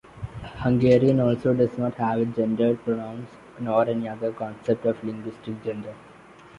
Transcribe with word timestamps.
Hungarian 0.63 1.19
also 1.19 1.53
does 1.53 1.77
not 1.77 1.93
have 1.93 2.35
gendered 2.35 2.83
pronouns 2.83 3.29
nor 3.59 3.87
any 3.87 4.09
other 4.09 4.31
concept 4.33 4.83
of 4.87 5.03
linguistic 5.03 5.63
gender. 5.63 5.93